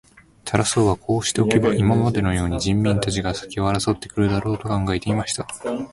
[0.45, 5.45] タラス王はこうしておけば、今までのように人民たちが先を争って来るだろう、と考えていました。